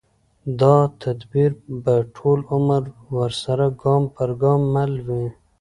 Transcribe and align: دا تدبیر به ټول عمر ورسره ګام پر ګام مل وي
دا 0.61 0.75
تدبیر 1.01 1.51
به 1.83 1.95
ټول 2.15 2.39
عمر 2.53 2.83
ورسره 3.15 3.65
ګام 3.81 4.03
پر 4.15 4.29
ګام 4.41 4.61
مل 4.73 4.93
وي 5.07 5.25